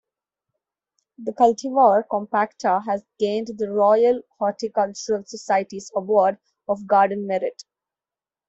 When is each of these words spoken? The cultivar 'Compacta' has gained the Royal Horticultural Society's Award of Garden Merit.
The 1.19 1.31
cultivar 1.33 2.07
'Compacta' 2.07 2.83
has 2.87 3.05
gained 3.19 3.49
the 3.55 3.69
Royal 3.69 4.23
Horticultural 4.39 5.25
Society's 5.25 5.91
Award 5.95 6.39
of 6.67 6.87
Garden 6.87 7.27
Merit. 7.27 7.63